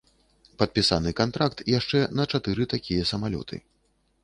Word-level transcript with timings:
Падпісаны 0.61 1.13
кантракт 1.19 1.61
яшчэ 1.79 2.01
на 2.21 2.27
чатыры 2.33 2.69
такія 2.75 3.03
самалёты. 3.13 3.63